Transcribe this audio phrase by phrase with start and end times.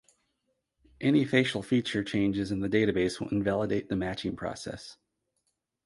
[0.99, 4.97] Any facial feature changes in the database will invalidate the matching process.